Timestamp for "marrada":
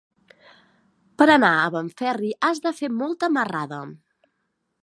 3.39-3.83